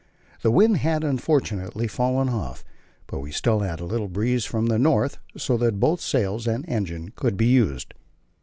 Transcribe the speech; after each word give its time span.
The 0.41 0.49
wind 0.49 0.77
had, 0.77 1.03
unfortunately, 1.03 1.87
fallen 1.87 2.27
off, 2.29 2.63
but 3.05 3.19
we 3.19 3.31
still 3.31 3.59
had 3.59 3.79
a 3.79 3.85
little 3.85 4.07
breeze 4.07 4.45
from 4.45 4.65
the 4.65 4.79
north, 4.79 5.19
so 5.37 5.57
that 5.57 5.79
both 5.79 6.01
sails 6.01 6.47
and 6.47 6.67
engine 6.67 7.09
could 7.15 7.37
be 7.37 7.45
used. 7.45 7.93